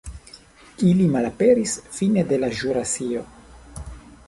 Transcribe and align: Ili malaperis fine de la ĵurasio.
Ili 0.91 1.05
malaperis 1.17 1.75
fine 1.99 2.25
de 2.33 2.41
la 2.45 2.51
ĵurasio. 2.63 3.25